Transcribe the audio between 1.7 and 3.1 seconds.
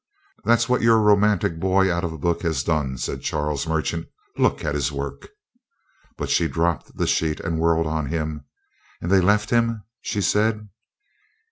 out of a book has done,"